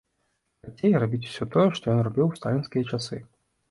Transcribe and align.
Карацей, 0.63 0.95
рабіць 1.05 1.21
усё 1.29 1.49
тое, 1.59 1.69
што 1.79 1.85
ён 1.97 2.05
рабіў 2.11 2.25
у 2.35 2.43
сталінскія 2.43 2.91
часы. 2.95 3.27